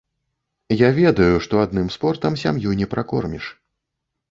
Я 0.75 0.89
ведаю, 0.99 1.35
што 1.47 1.61
адным 1.65 1.93
спортам 1.97 2.41
сям'ю 2.47 2.69
не 2.83 2.91
пракорміш. 2.97 3.45